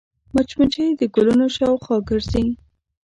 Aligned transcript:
مچمچۍ 0.33 0.87
د 0.99 1.01
ګلونو 1.15 1.45
شاوخوا 1.55 1.97
ګرځي 2.09 2.45